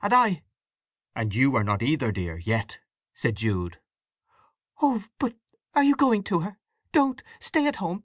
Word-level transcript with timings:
"And 0.03 0.15
I—" 0.15 0.41
"And 1.15 1.35
you 1.35 1.55
are 1.55 1.63
not 1.63 1.83
either, 1.83 2.11
dear, 2.11 2.39
yet," 2.39 2.79
said 3.13 3.35
Jude. 3.37 3.79
"Oh, 4.81 5.03
but 5.19 5.35
are 5.75 5.83
you 5.83 5.93
going 5.95 6.23
to 6.23 6.39
her? 6.39 6.57
Don't! 6.91 7.21
Stay 7.39 7.67
at 7.67 7.75
home! 7.75 7.99